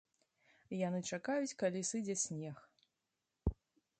[0.87, 2.57] Яны чакаюць, калі сыдзе снег.